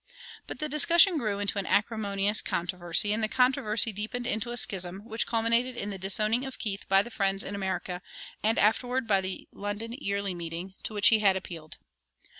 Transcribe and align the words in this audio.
But 0.47 0.57
the 0.57 0.67
discussion 0.67 1.19
grew 1.19 1.37
into 1.37 1.59
an 1.59 1.67
acrimonious 1.67 2.41
controversy, 2.41 3.13
and 3.13 3.21
the 3.21 3.27
controversy 3.27 3.91
deepened 3.93 4.25
into 4.25 4.49
a 4.49 4.57
schism, 4.57 5.05
which 5.05 5.27
culminated 5.27 5.75
in 5.77 5.91
the 5.91 5.99
disowning 5.99 6.43
of 6.43 6.57
Keith 6.57 6.87
by 6.89 7.03
the 7.03 7.11
Friends 7.11 7.43
in 7.43 7.53
America, 7.53 8.01
and 8.41 8.57
afterward 8.57 9.05
by 9.05 9.21
the 9.21 9.47
London 9.51 9.93
Yearly 9.93 10.33
Meeting, 10.33 10.73
to 10.85 10.95
which 10.95 11.09
he 11.09 11.19
had 11.19 11.35
appealed. 11.37 11.77